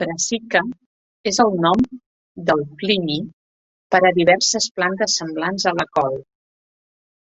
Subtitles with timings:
[0.00, 0.60] "Brassica"
[1.32, 1.84] és el nom
[2.50, 3.16] de Plini
[3.96, 6.20] per a diverses plantes semblants a la col.